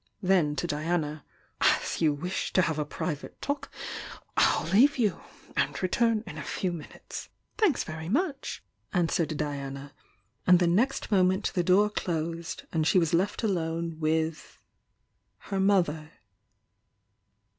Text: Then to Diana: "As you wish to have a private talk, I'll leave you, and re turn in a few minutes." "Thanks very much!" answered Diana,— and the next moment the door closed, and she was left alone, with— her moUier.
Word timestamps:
Then 0.23 0.55
to 0.55 0.65
Diana: 0.65 1.23
"As 1.83 2.01
you 2.01 2.11
wish 2.11 2.51
to 2.53 2.63
have 2.63 2.79
a 2.79 2.85
private 2.85 3.39
talk, 3.39 3.69
I'll 4.35 4.65
leave 4.71 4.97
you, 4.97 5.21
and 5.55 5.79
re 5.83 5.87
turn 5.89 6.23
in 6.25 6.39
a 6.39 6.41
few 6.43 6.71
minutes." 6.73 7.29
"Thanks 7.59 7.83
very 7.83 8.09
much!" 8.09 8.63
answered 8.93 9.37
Diana,— 9.37 9.93
and 10.47 10.57
the 10.57 10.65
next 10.65 11.11
moment 11.11 11.51
the 11.53 11.61
door 11.63 11.87
closed, 11.87 12.63
and 12.73 12.87
she 12.87 12.97
was 12.97 13.13
left 13.13 13.43
alone, 13.43 13.99
with— 13.99 14.57
her 15.51 15.59
moUier. 15.59 16.09